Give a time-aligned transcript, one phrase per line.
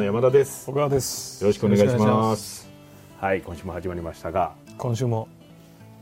[0.00, 0.66] の山田です。
[0.66, 1.42] 小川です。
[1.44, 2.68] よろしくお願いします。
[3.18, 4.54] はい今週も始まりましたが。
[4.78, 5.28] 今週も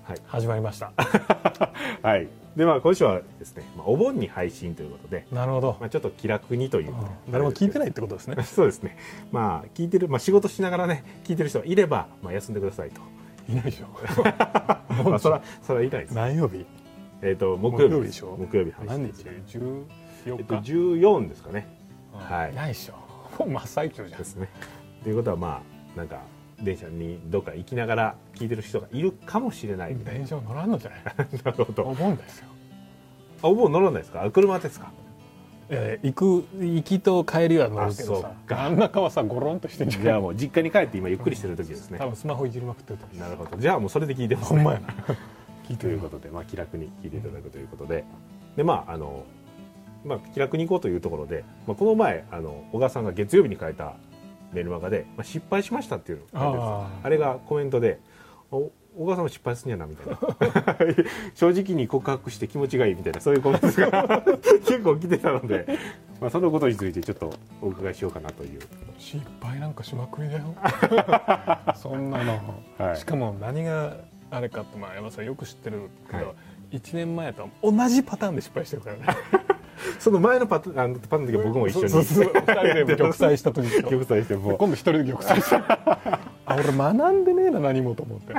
[0.05, 0.21] はい。
[0.29, 0.93] 始まりました、
[2.01, 2.29] はい。
[2.57, 7.33] でまあ今週はですね、まあ、お盆に配信ということでなるほど、まあちょっと気楽にという、うん。
[7.33, 8.41] 誰も聞いてないってことですね。
[8.47, 8.97] そうですね。
[9.33, 13.01] まあ聞いてるまあ仕事しながらね聞いてる人がいればまあ休んでくださいと。
[13.49, 13.87] いないでしょ。
[15.11, 16.15] まあそらそらいないです。
[16.15, 16.65] 何曜日？
[17.21, 17.95] えっ、と木曜日。
[17.95, 18.37] 木曜日でしょ。
[18.39, 19.87] 木曜日配信何です日？14日、
[20.27, 21.67] えっと14ですかね。
[22.13, 22.55] はいい。
[22.55, 23.08] ないでしょ
[23.39, 24.19] 真っ最中じゃん。
[24.19, 24.49] ですね。
[25.03, 25.63] ということはま
[25.95, 26.21] あなんか
[26.61, 31.03] 電車にどっか行きながら聞いてる人がいるかもしれないみたい電車乗らんのじゃない。
[31.05, 31.15] な
[31.53, 31.83] なるほど。
[31.85, 32.47] お盆ですよ。
[33.43, 34.23] あお盆乗らないですか？
[34.25, 34.91] あ車ですか？
[35.71, 38.57] いやいや行く行きと帰りは乗るけどさうか。
[38.57, 40.03] 真ん中はさゴロンとしてんじゃん。
[40.03, 41.99] じゃあもう実家に帰って今ゆっくりしてる時ですね。
[41.99, 43.57] 多分スマホいじりまくってる時なるほど。
[43.57, 44.59] じゃあもうそれで聞いてますね。
[44.59, 45.77] ほんまやな。
[45.77, 48.03] ということで、まあ、気楽に聞いていただくということで。
[48.57, 49.25] でまああの、
[50.09, 53.95] まあ、気楽に行こうというところで、まあ、この前あの小川さんが月曜日に書いた
[54.53, 58.01] メルマガで、まあ、失敗しましたっていうああれがコメントで
[58.51, 60.19] お小川さんも失敗するんやなみたいな。
[61.35, 64.23] 正直に告白して気持ちがいいみたいなそういうコメントが
[64.67, 65.67] 結構来てたので、
[66.21, 68.61] まあ、そのことについてちょっとお伺いしようかなという。
[68.99, 70.53] 失敗なんかしまくりだよ。
[71.77, 72.97] そんなの、はい。
[72.97, 73.99] しかも何が
[74.33, 76.33] あれかってまあ山さんよく知ってるけど、は
[76.73, 76.77] い。
[76.79, 79.05] 1年前と同じパターンで失敗してるからね
[79.99, 81.89] その前のパタあのパターンの時は僕も一緒に。
[81.91, 82.33] そうそうそう。
[82.33, 84.57] 2人で 玉砕した時玉砕してもう。
[84.59, 85.79] 今度一人で玉砕した。
[86.47, 88.33] あ俺学んでねえな何もと思って。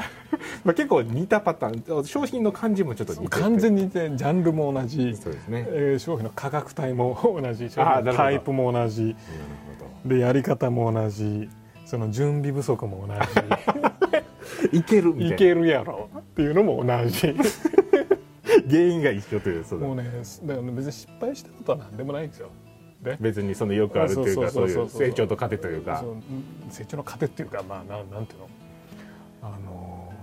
[0.63, 5.65] まあ、結構似たパターン商品の感じもちょっと似てて完全に似てジャンルも同じ、そうですね。
[5.69, 7.69] えー商品の価格帯も同じ。
[7.69, 9.15] 商品のタイプも同じ。
[10.05, 11.49] でやり方も同じ。
[11.85, 13.19] その準備不足も同ほ
[13.79, 14.17] ど
[14.71, 15.27] いけるみたいな。
[15.29, 17.35] じいけるやろっていうのも同じ
[18.70, 19.88] 原因が一緒というそうだ。
[19.88, 20.03] もうね
[20.44, 22.50] だから別に失敗したことは何でもないんですよ。
[23.02, 26.03] で別にそのよくあるというかそそうういう成長と糧というか。
[26.69, 28.50] 成長の糧っていうかまあなんなんていうの？
[29.41, 30.13] あの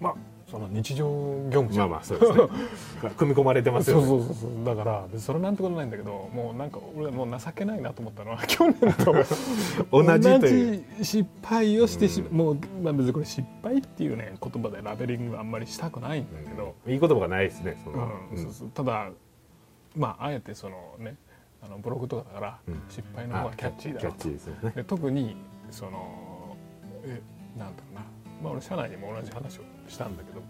[0.00, 0.14] ーまあ
[0.50, 1.06] その日常
[1.50, 1.90] 業務じゃん。
[1.90, 3.10] まあまあそうですね。
[3.16, 4.06] 組み込まれてますよね。
[4.06, 9.12] そうそうそうだからそれなんてことないんだけどもうなんか俺もう情けないなと思ったのは 去年と
[9.92, 10.84] 同じという。
[10.98, 12.36] 同じ失敗をしてし、うん。
[12.36, 18.42] もう、まあ、別にこれ失敗っていうね言葉でラベリングはあんまりしたくないんだけど、いい言葉がないですねその、うんうん。
[18.44, 18.70] そうそう。
[18.70, 19.10] ただ
[19.96, 21.16] まああえてそのね
[21.62, 22.82] あのブログとかだから、うん。
[22.88, 24.22] 失敗の方がキャッチーだキャッろうと。
[24.22, 24.72] チーですよね。
[24.76, 25.36] で特に
[25.70, 26.56] その
[27.04, 27.20] え
[27.58, 28.00] なんだろうな、
[28.42, 30.42] まあ、俺社内にも同じ話をしたんだけど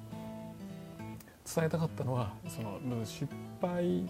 [1.55, 3.27] 伝えたかったのはその失
[3.61, 4.05] 敗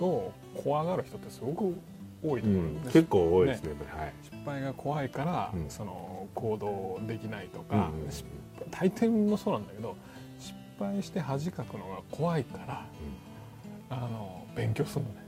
[0.00, 1.74] を怖がる人ってすごく
[2.22, 4.14] 多いとう思うんです、ん結構多いですねはい。
[4.22, 5.70] 失敗が怖いから、うん。
[5.70, 8.10] その行動できないとか、うんうん
[8.70, 9.94] 大抵もそうなんだけど
[10.40, 12.86] 失敗して恥かくのが怖いから、
[13.90, 15.25] あの勉強するのね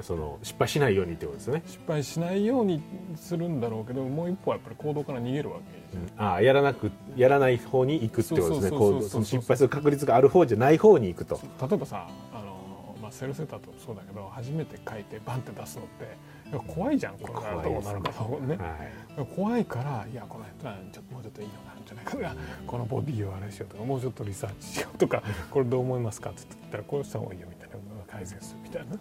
[0.00, 2.82] その失敗しないようにってことですよね、失敗しないように
[3.16, 6.26] するんだろうけどもう一歩はやっぱり行動から逃げるわけじゃん。
[6.26, 8.68] ああやらなくやらない方に行くってことで
[9.08, 9.24] すね。
[9.24, 11.40] 失敗する確率がある方じゃない方に行くと。
[11.60, 17.34] 例えばさあの、まあ、セールセーターともそうだけど初めて書いてバンって出すのって怖いじゃんこれ。
[17.34, 18.56] が怖いですどうなるかとね。
[18.56, 19.26] はい。
[19.34, 22.36] 怖いからいやこの人はちょっともうちょっといいのがあるんじゃないかな
[22.66, 28.96] このボディをあれしようとかもうちょっとリサーチしようとかこれどう思いますかって言ったらこうした方がいいよみたいな改善するみたいな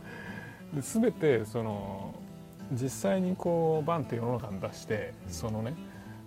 [0.75, 2.13] で全てその
[2.71, 5.73] 実際にこうバンって世の中に出してそのね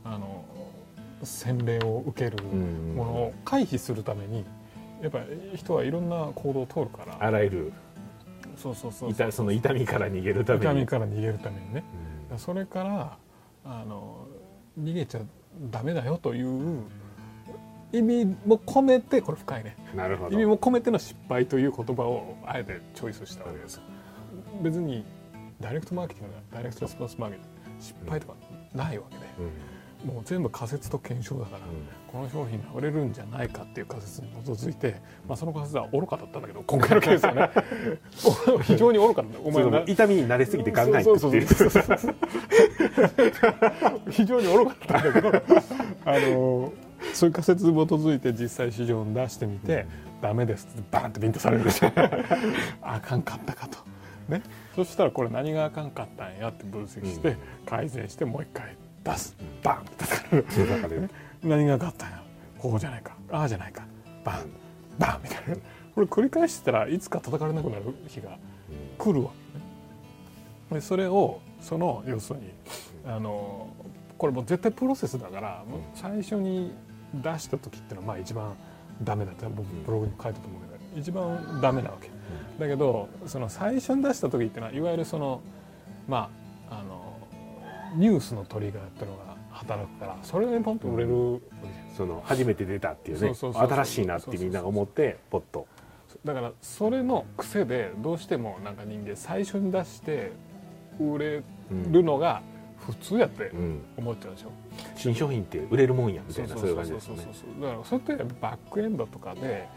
[0.05, 0.45] あの
[1.23, 4.45] 洗礼を受けるうんものを回避するために
[5.03, 7.17] やっぱり人はいろんな行動を取るから。
[7.21, 7.73] あらゆる
[8.57, 10.65] そうそうそう痛その痛みから逃げるために。
[10.65, 11.85] 痛みから逃げるためにね。
[12.33, 12.39] うん。
[12.39, 13.17] それから
[13.65, 14.27] あの
[14.81, 15.21] 逃げちゃ
[15.71, 16.83] ダメだよという
[17.93, 19.77] 意味も込めてこれ深いね。
[19.95, 20.35] なるほど。
[20.35, 23.81] 意味も込めての失敗という言葉をあえてチョイスしたわけです
[24.63, 25.05] 別に
[25.61, 28.35] ダイレクトマーケティングだダイレクトレスポンスマーケティング失敗とか
[28.75, 30.15] ないわけで、うん。
[30.15, 31.63] もう全部仮説と検証だから、
[32.13, 37.51] この商品が売れるんじゃないかっていう仮説に基づいて、まあ、その仮説は愚かだったんだけど今回のケースはね。
[38.63, 41.71] 非常に愚かだったおお前な前痛みに慣れすぎて考えてそうそうそう。
[41.71, 42.15] そう
[44.11, 45.29] 非常に愚かだったんだけど。
[46.05, 46.73] あの
[47.13, 49.87] そういう仮説に基づいて実際市場に出してみて、
[50.21, 51.65] ダメですってバーンってビンタされる。
[51.65, 51.91] でしょ
[52.83, 53.88] あかんかったかと。
[54.29, 54.43] ね、
[54.77, 57.37] そしたらこれ何があかんかったんやって分析して、
[57.67, 59.37] 改善してもう一回出す。
[59.63, 60.45] バンって叩かれる。
[60.45, 61.11] 叩かれる
[61.43, 62.23] 何があかったんや。
[62.59, 63.17] こうじゃないか。
[63.31, 63.85] ああじゃないか。
[64.25, 64.37] バン。
[64.99, 65.57] バンみたいな。
[65.95, 68.39] これ繰り返してたらいつか叩かれなくなる日が
[68.99, 69.31] 来るわ
[70.71, 70.81] けね。
[70.81, 72.53] でそれをその要するに
[73.07, 73.69] あの
[74.17, 75.65] これもう絶対プロセスだから
[75.95, 76.73] 最初に
[77.15, 78.55] 出した時っていうのはまあ一番
[79.03, 82.11] ダメだって僕ブログに書いたと思うけど一番ダメなわけ
[82.59, 85.41] だけどその最初に出した時っていうのはいわゆるその
[86.07, 86.31] ま
[86.71, 87.17] ああの
[87.97, 91.97] ニュースのトリガーっていうのが働くからそれでポンと売れるわけじゃん。
[91.97, 95.67] その初めて出たっていうね新しいなってみんなが思ってポッと。
[96.25, 100.33] だからそれの癖でどうしてもなんか人間最初に出して
[101.01, 101.43] 売れ
[101.91, 102.43] るのが
[102.79, 103.83] 普通やってうん。
[103.97, 104.51] 思っちゃうでしょ、
[104.97, 107.29] 新商品って売れるもんやみたいなそういう感じですよね。
[107.33, 107.63] そう。
[107.63, 109.69] だからそれってバックエンドとかで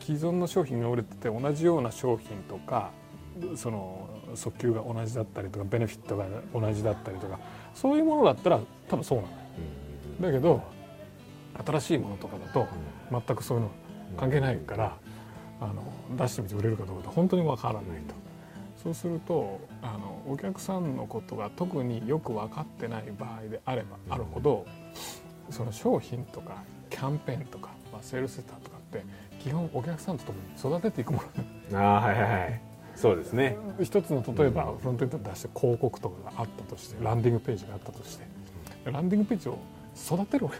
[0.00, 2.90] 既存の商品が売れてて同じような商品とか
[3.54, 7.38] その訴求が同じだったりとかベネフィットが同じだったりとか
[7.74, 9.36] そういうものだったら多分そうなのよ。
[10.20, 10.62] だけど
[11.66, 12.66] 新しいものとかだと
[13.10, 13.70] 全くそういうの
[14.16, 14.96] 関係ないから
[15.60, 15.82] あの
[16.16, 18.14] 出してみて売れるかどうかって本当にわからないと。
[18.82, 24.64] そうするとあのお客さんのことが特によく分かってない場合であればあるほど
[25.50, 29.06] その商品とかキャンペーンとか、まあ、セールスターとかって
[29.42, 31.22] 基本お客さんと共に育てていくも
[31.72, 31.78] の。
[31.78, 32.60] ああはいはいはい。
[32.94, 33.56] そうですね。
[33.82, 38.26] 一つの例えばフロントエンドで出して広告とかがあったとしてランディングページがあったとして
[38.84, 39.58] ランディングページを
[39.94, 40.58] 育てるわけ。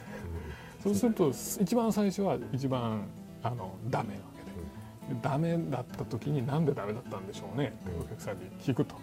[0.82, 3.02] そうすると一番最初は一番
[3.42, 5.14] あのダメなわけで。
[5.14, 7.74] でダメだった時になんでダメだったんでしょうね。
[7.84, 8.94] ってお客さんに聞くと。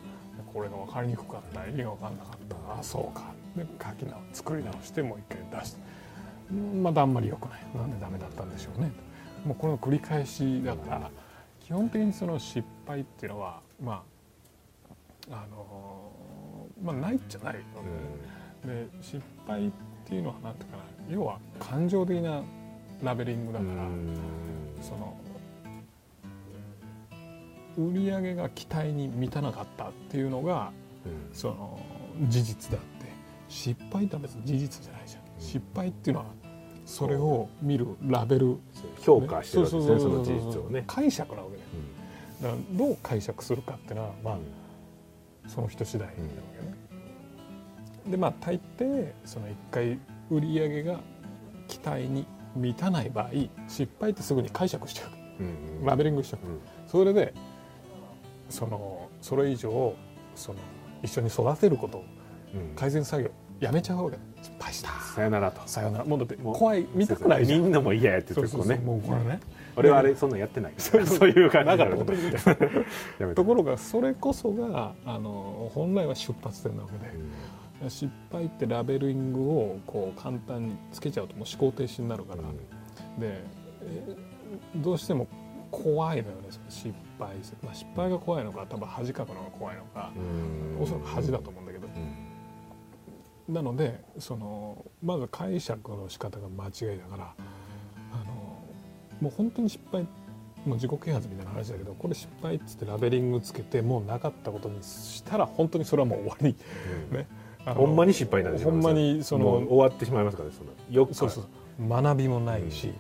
[0.54, 1.66] これが分かりにくかった。
[1.66, 2.80] 意味が分かんなかった。
[2.80, 3.24] あそうか。
[3.56, 5.82] で書き直作り直してもう一回出して。
[6.52, 7.60] うんまだあんまり良くない。
[7.76, 8.92] なんでダメだったんでしょうね
[9.46, 11.12] もうこの繰り返しだから
[11.60, 14.04] 基本的にその失敗っていうのはま
[15.32, 16.12] ああの
[16.84, 17.56] まあないっちゃない
[18.66, 19.72] ので,、で失敗っ
[20.06, 22.44] ていうのは何ていうかな要は感情的な
[23.02, 23.84] ラベリングだから、
[24.82, 25.18] その
[27.78, 30.72] 売り上げが期待に満たなかったっていうのが
[31.34, 31.80] その
[32.28, 32.94] 事実だって。
[33.54, 36.26] 失敗って別に事実じゃないじゃん、失敗っていうのは
[36.86, 38.58] それを見るラベル
[39.02, 40.84] 評価してるわけですねその事実をね。
[40.88, 41.58] 解釈なわけ
[42.46, 44.38] だからどう解釈するかっていうのはまあ
[45.48, 46.18] その人次第なわ
[46.58, 46.74] けね、
[48.08, 50.00] でまあ大抵その一回
[50.30, 51.00] 売り上げが
[51.68, 52.26] 期待に
[52.56, 53.30] 満たない場合
[53.68, 55.10] 失敗ってすぐに解釈しちゃう
[55.40, 55.86] うんうん。
[55.86, 56.40] ラベリングしちゃう
[56.88, 57.34] それで
[58.50, 59.96] そのそれ以上
[60.36, 60.60] その
[61.02, 62.06] 一緒に育てることを
[62.54, 62.76] うん。
[62.76, 64.90] 改善作業やめちゃうわけ失敗した。
[64.90, 65.62] さよならと。
[65.66, 66.06] さよなら。
[66.06, 67.72] もうだって怖い見たくないみん。
[67.72, 69.40] なも嫌やって言ってこうねもうこれね。
[69.76, 71.68] 俺はあれそんなんやってない そういう感じ。
[71.68, 72.20] だからことや
[73.22, 77.90] めてところがそれこそがあの本来は出発点なわけで。
[77.90, 82.42] 失敗ってラベリングをこう簡単につけちゃうともう思考停止になるから、
[83.20, 83.44] で、
[83.82, 84.34] えー
[84.76, 85.28] どうしても
[85.72, 90.12] 怖いのよね失敗まあ、失敗が怖いのか多分恥かくのが怖いのか、
[90.80, 91.88] おそらく恥だと思うんだけど、
[93.50, 97.34] なのでそのまず解釈の仕方が間違いだから
[98.14, 98.34] あの
[99.20, 100.04] もう本当に失敗
[100.66, 106.56] もう自己啓発みたいな話だけどこれ失敗っつってラベリングつけてもうなかったことにしたら本当にそれはもう終わり、
[107.12, 107.28] ね。
[107.66, 111.46] あのほんまに失敗になってしまほんまにその終わってしまいますからねそのよくそうそう。
[111.88, 112.94] 学びもないし、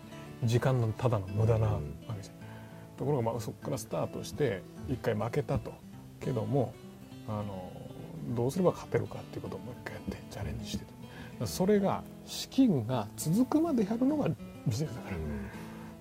[0.43, 1.79] 時間のただの無駄なわ
[2.15, 2.35] けじゃん、
[2.97, 5.71] ところがまあそこからスタートして一回負けたと。
[6.23, 6.73] けども
[7.27, 7.71] あの
[8.29, 10.85] どうすれば勝てるかっていうことをもう一回やってチャレンジして
[11.39, 11.47] と。
[11.47, 14.35] それが資金が続くまでやるのがビ
[14.75, 15.09] ジネスだか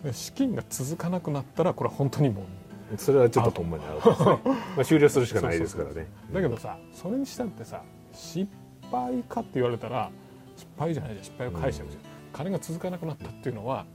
[0.04, 2.46] ら、で資金が続かなくなったらこれは本当にも
[2.94, 4.38] うそれはちょっとほんまにアウトですね。
[4.44, 6.06] まあ終了するしかないですからね。
[6.32, 8.50] だけどさそれにしたってさ失
[8.90, 10.10] 敗かって言われたら
[10.56, 11.24] 失敗じゃないじゃん。
[11.24, 12.02] 失敗を解釈じゃん、
[12.32, 13.86] 金が続かなくなったっていうのは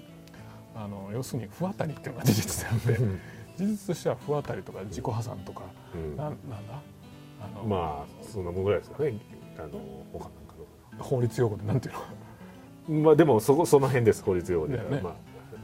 [0.76, 3.00] あの要するに不当たりっていうのが事実であって。
[3.58, 5.64] 事実としては不当たりとか自己破産とか、
[5.96, 6.16] うん。
[6.16, 6.80] なんなんだ？
[7.68, 9.14] まあそんなもんぐらいですかね。
[9.58, 9.80] あの
[10.14, 10.32] 他なん
[11.00, 11.94] か法律用語でなんていう
[12.90, 13.00] の？
[13.00, 14.78] のまあでもそこその辺です法律用語で。
[14.78, 14.84] ね。
[15.02, 15.14] まあ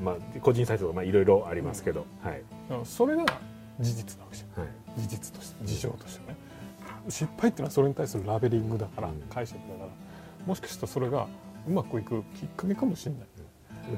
[0.02, 2.06] まあ個人サイトとかまあいろいろありますけど。
[2.22, 2.42] はい。
[2.70, 3.26] あのそれが
[3.80, 4.64] 事実なわけじゃん。
[4.64, 5.02] はい。
[5.02, 6.38] 事実として事象としてね。
[7.10, 9.22] 失敗っていうのはそれに対するラベリングだから、うん。
[9.30, 9.90] 解釈だから。
[10.46, 11.28] もしかしたらそれが
[11.68, 13.24] うまくいくきっかけかもしれない。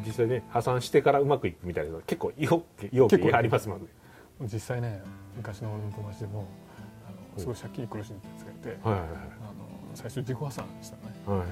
[0.03, 3.88] 実際ね破産してからうまくいくみたいなの結構よよ結構ありますもんね。
[4.41, 5.03] 実際ね
[5.38, 6.48] 昔の俺の友達でも
[7.38, 9.10] すごい借金に苦しんでるやつがいて、はいはい。
[9.10, 9.15] あの
[9.94, 11.10] 最初自己破産したのね。
[11.25, 11.48] はいはい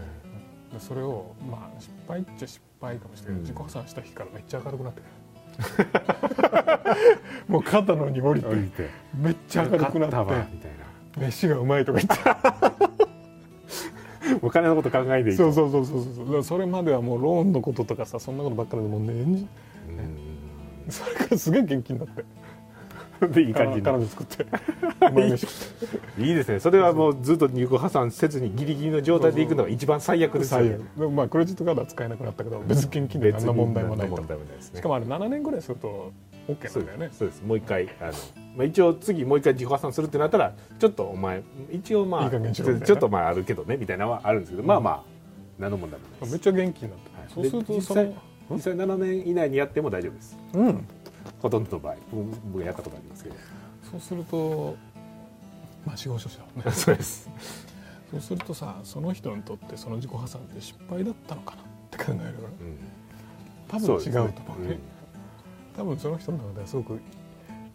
[0.73, 3.41] でそれをまあ失敗っちゃ失敗かもしれない。
[3.43, 3.53] けど、うん。
[3.53, 5.01] 自己破産した日からめっちゃ明るくなって。
[5.01, 5.05] る
[7.47, 8.89] もう肩の荷降りて降りて。
[9.15, 10.77] めっちゃ明るくな勝ったわっみたいな。
[11.13, 12.15] て飯がうまいとか言って。
[14.41, 16.43] お金のこと考えていいそうそうそうそうそう。
[16.43, 19.47] それまではもうローンのこととかさそんなことばっかりでもうねうん。
[20.89, 22.25] それからすげえ元気になって
[23.27, 24.43] で いい感じ彼に女作って。
[26.21, 26.59] い いいですね。
[26.59, 30.79] それはもうずっと入庫破産せずにギリギリの状態でいくのが一番最悪ですよね。
[31.11, 34.15] まあクレジットカードは使えなくなったけど別に現金で何の問題もないと。
[34.15, 34.79] 別に何の問題もないですね。
[34.79, 36.11] しかもあれ7年ぐらいすると
[36.47, 37.15] OK そうんなだよね。
[37.17, 37.43] そうです。
[37.43, 38.11] もう一回あの、
[38.55, 45.03] まあ、一応次もう一回自己破産するってなったらちょっとお前一応まあちょっとまああるけどねみたいなのはあるんですけど、まあまあ
[45.59, 46.31] 何の問題もないです。
[46.31, 47.29] めっちゃ元気になった、はい。
[47.29, 48.13] そうするで実際と
[48.47, 50.37] その実際7年以内にやっても大丈夫です。
[50.53, 50.87] うん
[51.41, 53.35] ほとんどの場合僕僕がやったことありますけど。
[53.91, 54.75] そうすると
[55.85, 56.71] まあ司法書士だもんね。
[56.73, 57.29] そうです。
[58.11, 61.61] そうするとさその人にとってその自己破産って失敗だったのかな？
[61.61, 62.77] って考えるからうん。
[63.67, 64.79] 多分違うと思うね。
[65.75, 66.99] 多分その人の中ではすごく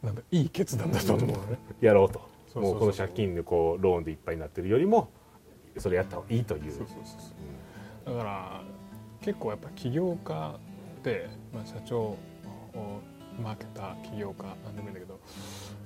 [0.02, 1.43] なんだいい決断だと思うのね、
[1.81, 2.21] うんやろうと
[2.61, 5.11] もうこの借金でこうローンでいっぱいになってるよりも
[5.76, 6.73] それやった方がいいという。
[6.73, 8.62] そうそうだから
[9.21, 10.59] 結構やっぱ起業家
[10.99, 12.17] って、まあ、社長を
[13.42, 15.18] マーケター起業家なんでもいいんだけど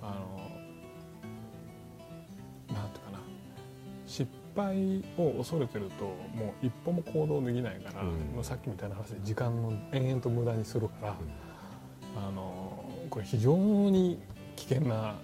[0.03, 0.51] あの
[2.75, 3.19] なんていうかな。
[4.07, 8.09] 失敗を恐れてるともう一歩も行動できないから、うん。
[8.35, 11.17] もうさっきみたいな話で時間を延々と無駄にするから、
[12.17, 14.19] あのこれ非常に
[14.57, 15.15] 危険なあの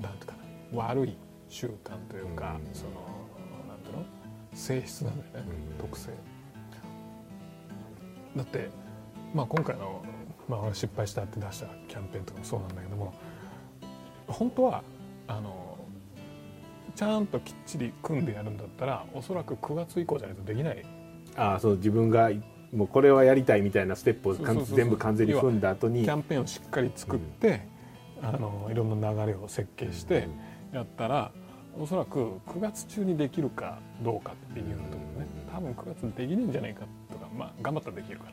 [0.00, 0.42] なんていうかな。
[0.78, 1.16] 悪い
[1.48, 2.74] 習慣というか、うん。
[2.74, 2.90] その
[3.68, 4.04] なんていうの？
[4.54, 5.78] 性質なんだよね、うん。
[5.78, 6.10] 特性。
[8.36, 8.70] だって、
[9.34, 10.02] まあ、今回の、
[10.48, 13.14] まあ、俺失敗したって出したキャンペーンとかもそうなんだけども
[14.26, 14.82] 本当は
[15.28, 15.78] あの
[16.94, 20.84] ちゃんときっちり組んでやるんだったらおそらく9月以降じゃないとできない。
[21.36, 22.30] ああそう自分が
[22.72, 27.66] もうこれはやりたいみたいなステップを全部完全に踏んだ後にキャンペーンをしっかり作って、
[28.22, 30.28] あのいろんな流れを設計して
[30.72, 31.32] やったら
[31.78, 38.32] おそらく9月中にできるかどうかっていうのところね多分9月できねえんじゃないかとかまあ頑張ったらできるから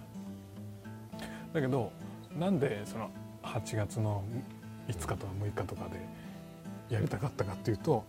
[1.54, 1.92] だけど
[2.38, 3.10] なんでその
[3.44, 4.24] 8月の
[4.88, 6.00] 5日とか6日とかで
[6.94, 8.04] やりたかったかっていうと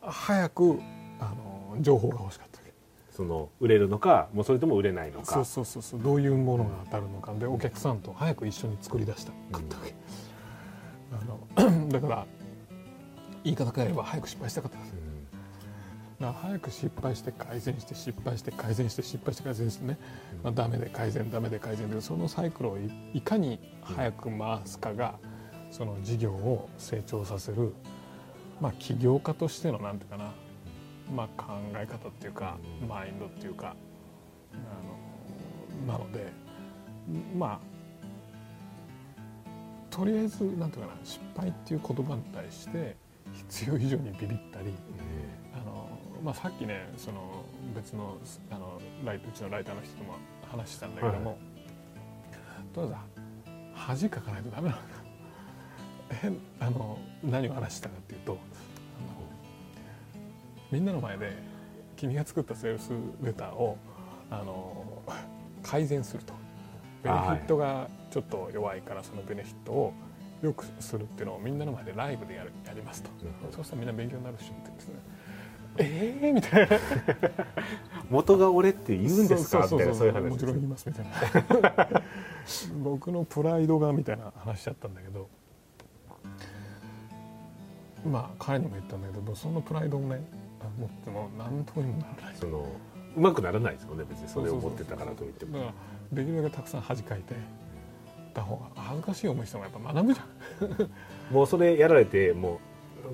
[0.00, 0.80] 早く
[1.18, 1.34] あ
[1.74, 2.70] の情報が欲しかったわけ。
[3.10, 5.26] その売れるのかもうそれとも売れないのか。
[5.26, 7.34] そうそうそうそうどういうものが当たるのか。
[7.34, 9.94] でお客さんと早く一緒に作り出したかったわけ、
[11.12, 12.26] あの だから
[13.44, 15.04] 言い方変えれば早く失敗したかったんですだか
[16.20, 19.98] ら早く失敗して改善して失敗して改善して失敗して改善してね、
[20.42, 25.14] まあ、ダメで改善ダメで改善でそのサイクルをいいかに早く回すかが
[25.70, 27.74] その事業を成長させる
[28.60, 30.32] まあ起業家としてのなんていうかな
[31.14, 32.88] まあ考え方っていうかうん。
[32.88, 33.74] マインドっていうか
[34.52, 36.32] あのなので
[37.36, 37.70] まあ
[39.90, 42.96] とりあえずなんていうかな失敗っていう言葉に対して
[43.48, 44.74] 必要以上にビビったり
[45.54, 45.89] あの、
[46.22, 48.18] まあ、さっきねその別の
[48.50, 50.16] あのライうちのライターの人とも
[50.50, 51.38] 話したんだけども、
[52.74, 54.86] とりあえず恥かかないとダメなのよ
[56.20, 58.38] 変 あの何を話したかっていうと
[60.70, 61.32] みんなの前で
[61.96, 63.78] 君が作ったセールスレターを
[64.30, 65.02] あの
[65.62, 66.34] 改善すると。
[67.02, 69.94] ベネフィットがちょっと弱いからそのベネフィットを
[70.42, 73.10] 良くするっていうのをみんなの前でライブでやるやりますと、
[73.50, 74.94] そうしたらみんな勉強になるでしょってですね
[75.78, 76.76] ええー、みたいな。
[78.10, 79.68] 元が俺って言うんですか？
[79.70, 81.06] みたいなそういう話もちろん言いますみたい
[81.62, 82.02] な。
[82.82, 85.28] 僕のプライドがみたいな話だったんだけど。
[88.04, 90.22] まあ彼にも言ったんだけどそのプライドをね
[90.78, 92.34] 持っても何ともにもならない。
[92.34, 92.66] その
[93.16, 94.28] うまくならないですよね別に。
[94.28, 95.58] それを持ってたからといっても。
[95.58, 95.72] だか
[96.14, 97.34] らできるだけたくさん恥かいて
[98.32, 100.24] た方が恥ずかしい思いしてもやっぱ学ぶじゃ
[100.64, 101.34] ん。
[101.34, 102.58] もうそれやられてもう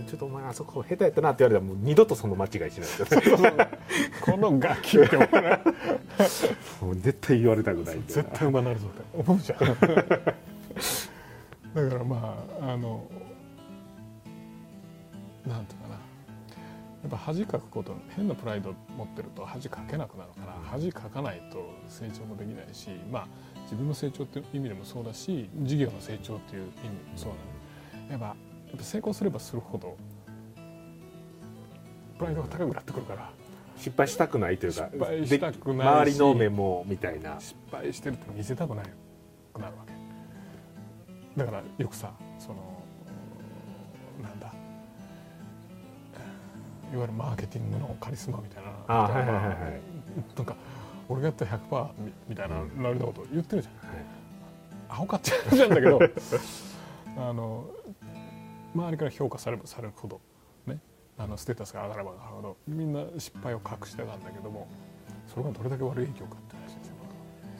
[0.06, 2.86] ちょっとお前あそこ下手やったなって言われたらもう二度とその間違いしないで。
[2.86, 3.68] すよね
[4.20, 5.26] このガキって思
[6.82, 9.58] もう 絶対言われたくない絶な対馬なるぞって思うじゃん。
[11.74, 13.06] だからまああの
[15.46, 15.96] なんていうかな。
[17.02, 23.26] やっぱ恥かくこと変なプライド持ってると恥かけなくなるから恥かかないと成長もできないしまあ
[23.62, 28.36] 自分の成長っていう意味でもそうだし事業の成長っていう意味もそうなのやっぱや
[28.76, 29.97] っぱ成功すればするほど
[32.18, 33.30] プライドが高くなってくるから。
[33.78, 37.37] 失敗したくないというか失敗したくない周りの目もみたいな。
[37.38, 38.87] 失敗してるって見せたくない
[39.52, 39.92] くなるわけ。
[41.38, 42.54] だからよくさその
[44.23, 44.50] なんだい
[46.97, 49.56] わゆるマーケティングのカリスマみたいなあはいはいはいはい。
[50.35, 50.56] なんか
[51.11, 52.83] 俺がやったら100%みみたいなうん。
[52.83, 54.04] ノリのこと言ってるじゃん、はい。
[54.88, 56.00] アホかって話なんだけど
[57.18, 57.66] あの
[58.76, 60.21] 周りから評価されればされるほど
[60.66, 60.78] ね
[61.18, 64.68] あのステータスが上がれば上がるほどみんな失敗を隠してたんだけども
[65.26, 66.95] それがどれだけ悪い影響かって話ですよ。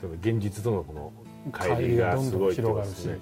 [0.01, 1.13] その現実とのこの
[1.53, 3.19] 帰乖離りがどんどん広がるし、ね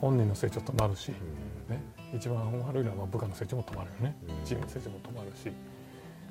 [0.00, 1.74] 本人の成長止まるし、うん。
[1.74, 1.82] ね、
[2.14, 4.44] 一番悪いのはまあ部下の成長も止まるよね、うん。
[4.44, 5.50] チームの成長も止まるし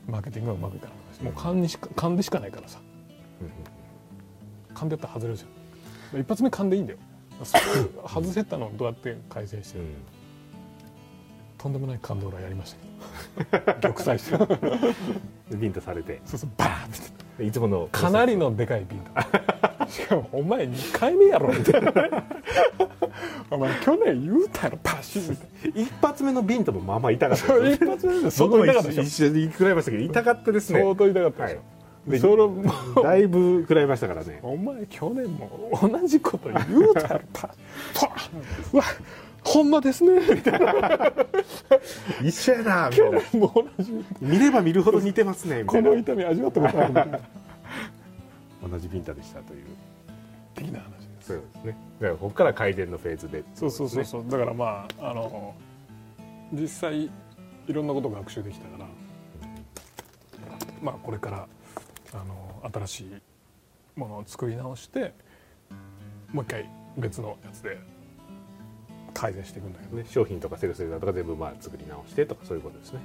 [0.07, 2.79] マーケティングがうまくいかなくなるしもう勘にしか勘でしかないからさ。
[4.73, 6.21] 勘でやったら外れるじゃん。
[6.21, 6.99] 一発目勘でいいんだよ。
[8.07, 10.16] 外せたのをどうやって改善してる、うん
[11.57, 12.75] とんでもない感動がやりまし
[13.45, 13.73] たけど。
[13.81, 15.51] 玉砕して。
[15.51, 16.21] でビンタされて。
[16.25, 16.87] そうそうバーンっ
[17.37, 17.43] て。
[17.45, 17.89] いつもの。
[17.91, 19.87] かなりのでかいビンタ。
[19.89, 21.53] しかもお前2回目やろ。
[21.53, 21.93] みたいな
[23.49, 24.79] お前去年言うたやろ。
[24.83, 25.37] パシッ。
[25.73, 29.03] 一発目のビンタもまあまあ痛かったなです一発目で相当痛かったでしょ。
[29.03, 30.81] 一緒に食らいましたけど痛かったですね。
[30.81, 32.11] 相当痛かったでしょ、はい。
[32.11, 34.39] でそれだいぶ食らいましたからね。
[34.43, 37.47] お前去年も同じこと言うたやろパ
[37.93, 38.15] パ
[38.73, 38.83] うわ
[39.47, 40.19] ほんまですね。
[40.35, 40.73] みたいな
[42.21, 43.19] 一緒やなみた去いな。
[43.21, 44.05] 年も同じ。
[44.21, 45.89] 見れば見るほど似てますねみたいな。
[45.89, 47.11] この痛み味わったことあるみたい。
[47.11, 47.19] な
[48.69, 49.65] 同じビンタでしたという。
[50.53, 51.27] 的な話です。
[51.27, 51.77] そうですね。
[52.01, 53.43] だからここから改善のフェーズで。
[53.55, 54.25] そうそうそうそう。
[54.27, 55.55] だからまああの
[56.51, 57.11] 実際い
[57.69, 58.85] ろんなことを学習できたから。
[60.81, 61.47] まあこれから
[62.13, 63.21] あの新しい
[63.99, 65.13] ものを作り直して
[66.31, 67.79] もう一回別のやつで
[69.17, 72.99] 改善していくんだけどね、商品とかセルスレーターとか全部まあ作り直してとかそういうことですね。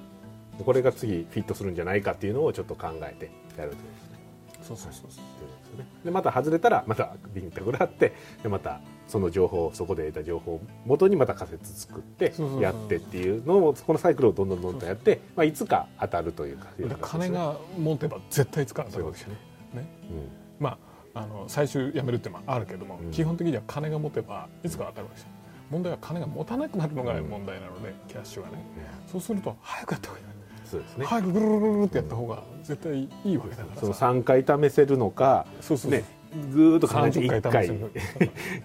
[0.58, 4.18] でこれが次フィットするんじゃないかっていうのをちょっと考えてやるとですね。
[4.62, 5.78] そうそうそうそう。
[5.78, 19.36] ねでまた外れたらまたビンタ食らってでまたその情報そこで得た情報を元にまた仮説作ってそうそうそうやってっていうのをこのサイクルをどんどんどんどんやって、まあ、いつか当たるというかだから金が持てば絶対使うわけですよね。
[19.74, 19.86] ね。
[20.10, 20.28] うん。
[20.60, 23.10] まああの最終やめるっていうのはあるけども、うん。
[23.10, 25.28] 基本的には金が持てばいつか当たるわけですよ
[25.72, 28.62] 問題は金が持たなくなるのが問題なので、キャッシュがね。
[29.10, 30.26] そうすると早くやった方がいい。
[30.66, 36.02] そうですね、早くぐるるるるってやった方が絶対いいわけだからそのさ3回試せるのかそうそうね
[36.50, 37.90] ずーっと考えて30 1回試せる。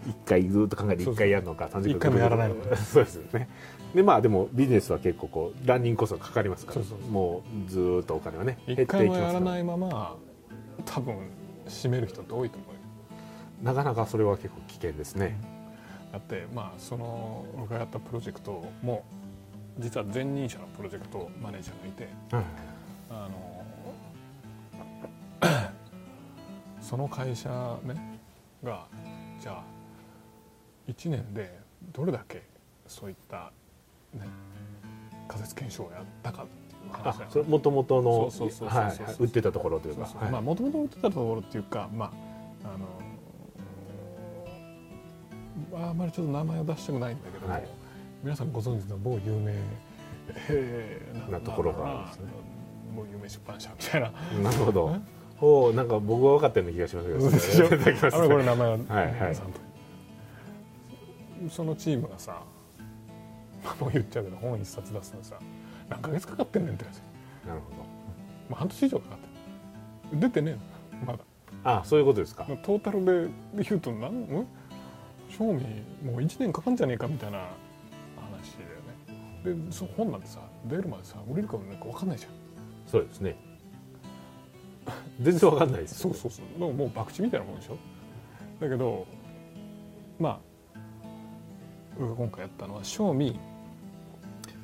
[0.08, 0.44] 一回。
[0.48, 2.78] ずーっと考えて1回やるのか30一回もやらないのか。
[2.78, 3.50] そうですよね。
[3.94, 6.76] でまあでもビジネスは結構こうランニングコストがかかりますから。
[6.76, 7.12] そうそうそう。
[7.12, 9.34] もうずーっとお金はね減ってい一回もきますから。
[9.34, 10.16] やらないまま
[10.86, 11.18] 多分
[11.66, 12.80] 閉める人って多いと思うよ。
[13.64, 15.38] なかなかそれは結構危険ですね、
[16.18, 19.06] だってまあその僕がやったプロジェクトも
[19.78, 22.10] 実は前任者のプロジェクトマネージャーがいて
[23.12, 23.64] あの
[26.82, 28.20] その会社ね
[28.64, 28.88] が
[29.40, 29.64] じゃあ
[30.88, 31.60] 1年で
[31.94, 32.42] どれだけ
[32.88, 33.52] そういった、
[34.16, 34.22] ね、
[35.28, 38.32] 仮説検証をやったかっていうあ話もともとの
[39.20, 40.42] 売ってたところというか。
[40.42, 42.12] もともと売ってたところっていうかま
[42.64, 43.07] ああの
[45.74, 47.68] あんまりちょっと名前を出したくないんだけども、はい。
[48.24, 49.54] 皆さんご存知の某有名
[50.50, 52.26] えーなところがあるんですね。
[52.96, 54.12] 某有名出版社みたいな。
[54.44, 54.96] なるほど。
[54.96, 55.00] え？
[55.40, 57.66] おおなんか僕は分かったような気がしますけどでしょ？
[57.68, 58.80] いただきますあれこれ名前は、はい。
[58.88, 59.60] はい皆さんと
[61.52, 62.42] そのチームがさ
[63.64, 65.36] まあもう言っちゃうけど本一冊出すのにさ
[65.90, 66.96] 何ヶ月かかってんねんって話
[67.48, 67.62] なる
[68.50, 70.54] まあ半年以上かかってる出てねえ
[71.06, 71.20] のまだ。
[71.20, 71.24] ほ
[71.64, 72.46] どあそういうことですか。
[72.64, 74.48] トータルで言うとなんん？
[75.30, 75.64] 賞味
[76.04, 79.66] もう1年かかんじゃねえかみたいな話だよね。
[79.68, 82.32] でその本なんてさ出るまでさ売れるか売れないか分かんないじゃん。
[82.90, 83.36] そうですね。
[85.22, 86.74] 全然分かんないですそうそうそう。
[86.74, 87.78] もう博打みたいなもんでしょ？
[88.60, 89.06] だけど
[90.20, 90.40] まあ
[92.00, 93.40] 僕が今回やったのは賞味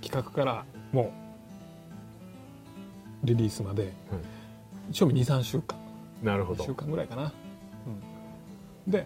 [0.01, 1.13] 企画からも
[3.23, 3.93] うリリースまで
[4.91, 5.77] 賞味23週間。
[6.21, 6.63] 1なるほど。
[6.63, 7.33] 週間ぐらいかな、
[8.85, 9.05] うん、で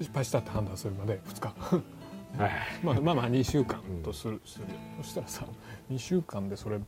[0.00, 1.54] 失敗したって判断するまで2日。
[2.38, 2.50] はい。
[2.82, 4.66] まあまあまあ2週間とする,、する
[5.00, 5.46] そしたらさ
[5.90, 6.78] 2週間でそれ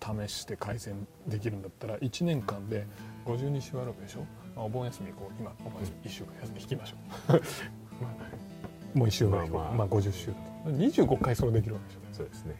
[0.00, 2.86] 試して改善できるんだったら1年間で
[3.26, 4.20] 52週あるわけでしょ、
[4.54, 5.32] まあ、お盆休みこう。
[5.38, 6.96] 今お盆休み1週間休み引きましょ
[7.28, 7.32] う、
[8.02, 9.50] まあ、もう1週間、まあまあ。
[9.50, 10.28] まあまあ、50週。
[10.28, 12.00] だと25回それできるわけでしょ。
[12.12, 12.56] そうですね。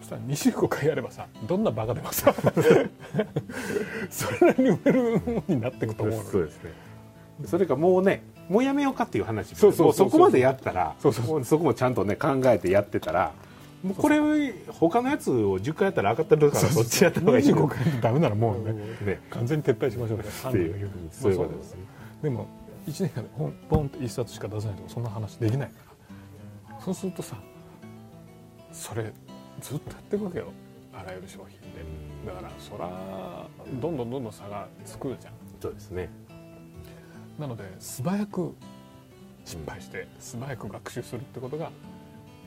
[0.00, 2.34] そしたら25回やればさどんなバカでもさ
[4.08, 6.72] それなりに売れるものになっていくと思うそうですね。
[7.44, 13.32] それかもうねもうやめようかっていう話そうそうそこまでやったらそうそうそこもちゃんとね考えてやってたら
[13.84, 14.18] もうこれ
[14.68, 18.72] 他のやつを10回やったら上がってるからそっちやった方がいい25回でダメならもうね。
[19.06, 19.20] ね。
[19.30, 20.18] 完全に撤退しましょう。
[20.18, 20.90] ねっていう。
[21.12, 21.74] そういうことです。
[21.74, 21.80] ね
[22.22, 22.46] でも
[22.88, 25.74] 1年間で本ポンって1冊しか出せないとかそんな話できないか
[26.68, 26.80] ら。
[26.80, 27.36] そうするとさ
[28.72, 29.12] それ
[29.60, 30.46] ずっとやっていくわけよ。
[30.92, 31.84] あらゆる商品で。
[32.26, 32.90] だからそら
[33.80, 35.32] どんどんどんどん差がつくじゃん。
[35.62, 36.10] そうですね
[37.40, 38.54] なので素早く
[39.44, 41.70] 失敗して素早く学習するってことが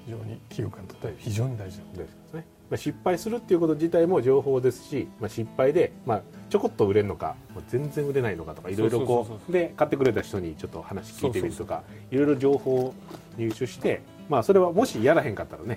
[0.05, 2.45] 非常に企業家にとっては非常に大事なこですね。
[2.69, 7.35] まあ失敗するっていうこと自体も情報ですし、まあ、失敗で、まあ、ちょこっと売れるのか
[7.69, 12.93] 全然売れないのかとかいろいろこうで買ってくれた人にちょっと話聞いてみるとかいろいろ情報を
[13.37, 15.75] 入手して、まあ、それはもしやらへんかったらね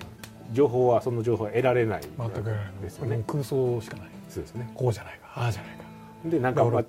[0.53, 3.23] 情報はその情報は得られないと全くやらないですよね。
[3.27, 4.07] 空想しかない。
[4.29, 4.71] そうですね。
[4.75, 5.83] こうじゃないかああじゃないか。
[6.25, 6.83] でなんか、まあ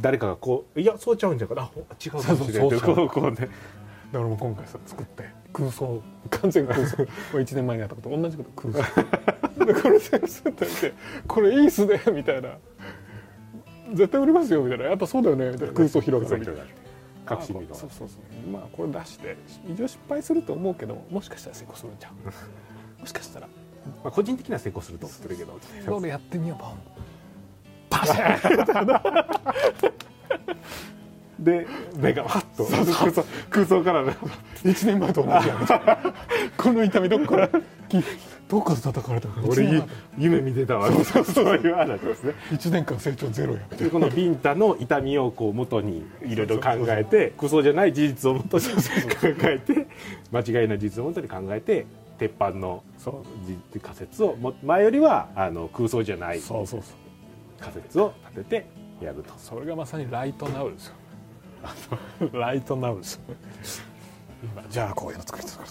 [0.00, 1.70] 誰かがこう「いやそうちゃうんじゃんかあ
[2.04, 3.48] 違うかもしれない」そうそうそうこうこうね。
[4.12, 5.24] からもう今回さ作って。
[5.52, 6.02] 空想。
[6.30, 6.96] 完全空想。
[6.96, 8.50] これ1年前にやったこと同じこと。
[8.68, 9.64] 空想。
[9.66, 10.94] で これ先生って見て
[11.26, 12.56] 「これいいっすね」みたいな
[13.92, 15.74] 「絶対売れますよ」みたいな「やっぱそうだよね」みたいな。
[15.74, 16.62] 空想広げたみたいな
[17.26, 18.50] 確信にあそうそうそう。
[18.50, 19.36] まあこれ出して
[19.68, 22.12] 一応失敗すると思うけどもしかしたら成功するんじゃん
[23.00, 23.48] もしかしたら
[24.04, 25.58] まあ、個人的には成功すると思ってるけど。
[25.84, 26.78] それやってみようポン
[28.00, 28.82] パシャ
[31.40, 32.64] ンで目がパッと。
[32.64, 34.16] 空想空想からね
[34.64, 35.66] 1年前と同じやん。
[36.58, 37.48] この痛みどっから？
[37.48, 38.02] き
[38.48, 39.48] どっから叩かれたの？
[39.48, 40.90] 俺1年夢見てたわ。
[40.90, 42.32] そうそういう話ですね。
[42.50, 43.60] 1年間成長ゼロや。
[43.70, 48.70] みたいでこのビンタの痛みをこう元にいろいろ考えて空想じゃない事実を元に考
[49.44, 49.86] えて
[50.32, 51.86] 間違いない事実を元に考えて
[52.18, 56.40] 鉄板のそうじ仮説をも前よりはあの空想じゃない。
[56.40, 57.07] そうそうそう
[57.58, 58.66] 仮説を立てて
[59.04, 59.32] やると。
[59.36, 60.94] それがまさにライトナウですよ。
[62.32, 63.22] ライトナウですよ
[64.42, 65.70] 今じゃあこういうの作り作り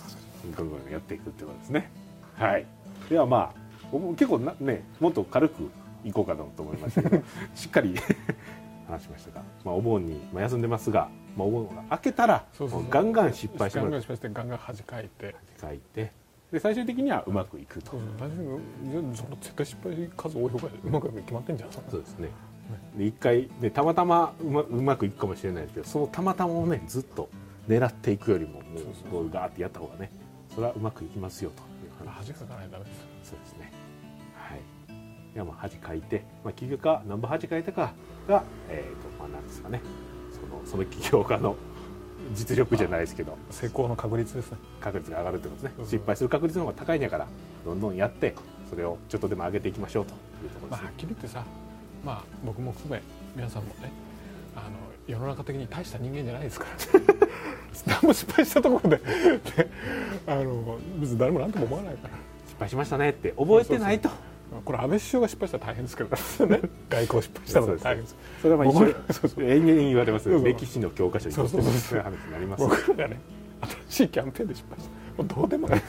[0.54, 1.92] 作りやっていくってことですね
[2.36, 2.66] はい。
[3.10, 5.70] ではまあ僕結構なねもっと軽く
[6.04, 7.24] いこうかなと思いましたけど
[7.56, 7.96] しっかり
[8.88, 12.46] 話しましたが、まあ、お盆に、まあ、休んでますが、まあ、お盆が明けたら
[12.90, 15.36] ガンガン失敗してガンガン失敗してガンガン恥かいて。
[15.60, 16.12] 書いて
[16.52, 17.92] で最終的にはうまくいくと。
[17.92, 21.72] そうそう大丈夫その絶対失敗数多い方がうまく決まってんじゃん。
[21.72, 22.30] そうですね。
[22.98, 27.30] で一回でたまたまうまうまくいくかもしれないですけどそのたまたまをねずっと
[27.68, 30.10] 狙っていくよりももそうこうガーってやった方がね
[30.54, 32.14] それはうまくいきますよという話。
[32.18, 33.30] 恥かかないとダメです。
[33.30, 33.72] そうですね。
[34.36, 35.34] はい。
[35.34, 37.94] ではまあ恥かいて、まあ、起業家何本恥かいたか
[38.28, 39.82] がえっ、とまあなんですかね。
[40.32, 41.56] そのその起業家の
[42.34, 43.38] 実力じゃないですけど。
[43.52, 44.58] 成功の確率ですね。
[44.82, 45.72] 確率が上がるってことですね。
[45.78, 47.28] そうそう失敗する確率の方が高いんやから
[47.66, 48.36] どんどんやって
[48.70, 50.88] それをちょっとでも上げていきましょうというところまあ、ですね。
[50.88, 51.44] はっきり言ってさ、
[52.06, 53.02] まあ、僕も含め
[53.36, 53.92] 皆さんもね
[54.56, 54.66] あの
[55.08, 57.02] 世の中的に大した人間じゃないですから
[58.02, 59.04] 何も失敗したところでで
[60.26, 62.14] あの別に誰も何とも思わないから。
[62.48, 64.10] 失敗しましたねって覚えてないと
[64.64, 66.10] これ安倍首相が失敗したら大変ですけど
[66.48, 66.62] ね。
[66.90, 68.16] 外交失敗したのが大変です。
[68.42, 68.86] それはまあ一僕
[69.40, 73.20] 緒延々言われます歴史の教科書に載ってそうそういう話になります僕らがね
[73.90, 75.24] 新しいキャンペーンで失敗した。
[75.24, 75.82] もうどうでもいい。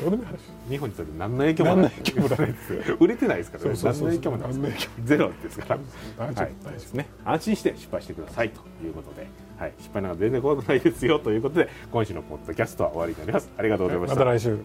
[0.00, 2.96] どうでもいい話日本にとって何の影響もない影響もないですよ。
[3.00, 3.70] 売れてないですからね。
[3.82, 4.50] 何の影響もない
[5.04, 5.78] ゼロですから。
[6.18, 6.52] 大丈はい。
[6.64, 7.06] 夫ですね。
[7.24, 9.26] 安心して失敗してくださいということで、
[9.58, 13.50] はい、失敗なんか全然怖くないですよということで今週のポッドキャストは終わりになります。
[13.56, 14.14] ありがとうございました。
[14.14, 14.58] 夫また来週